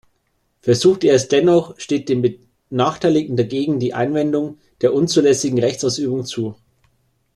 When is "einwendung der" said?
3.93-4.95